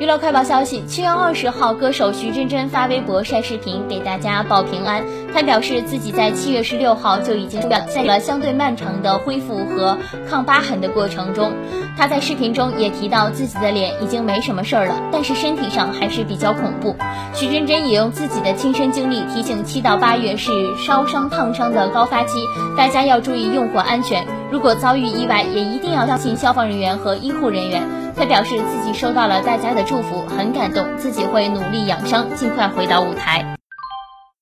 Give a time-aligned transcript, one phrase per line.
[0.00, 5.04] 娱乐快报消息：七月二十号，歌手徐真真发微博晒视频给大家报平安。
[5.34, 11.52] 她表示自己在七月十六号就已经在了相对漫长的恢复和抗疤痕的过程中。
[11.98, 16.96] 她在视频中也提到自己的脸已经没什么事儿了，但是身体上还是比较恐怖。
[17.34, 22.38] 徐真真也用自己的亲身经历提醒：七到八月是烧伤烫伤的高发期，
[22.74, 24.26] 大家要注意用火安全。
[24.50, 27.82] 如果遭遇意外，也一定要相信消防人员和医护人员。
[28.20, 33.59] 他表示自己收到了大家的祝福，很感动，自己会努力养伤，尽快回到舞台。